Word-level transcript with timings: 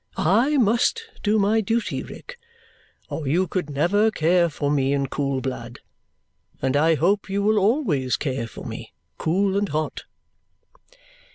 I 0.17 0.57
must 0.57 1.03
do 1.21 1.37
my 1.37 1.61
duty, 1.61 2.01
Rick, 2.01 2.39
or 3.07 3.27
you 3.27 3.45
could 3.47 3.69
never 3.69 4.09
care 4.09 4.49
for 4.49 4.71
me 4.71 4.93
in 4.93 5.05
cool 5.05 5.41
blood; 5.41 5.77
and 6.59 6.75
I 6.75 6.95
hope 6.95 7.29
you 7.29 7.43
will 7.43 7.59
always 7.59 8.17
care 8.17 8.47
for 8.47 8.65
me, 8.65 8.93
cool 9.19 9.55
and 9.55 9.69
hot." 9.69 10.05